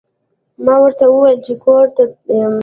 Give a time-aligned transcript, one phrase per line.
[0.63, 2.03] ما ورته وویل چې کور ته
[2.39, 2.53] یم.